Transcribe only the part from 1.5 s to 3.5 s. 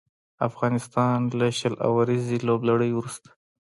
شل اوريزې لوبلړۍ وروسته